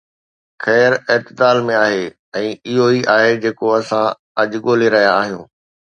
[0.63, 1.99] خير اعتدال ۾ آهي
[2.41, 4.09] ۽ اهو ئي آهي جيڪو اسان
[4.45, 5.45] اڄ ڳولي رهيا آهيون.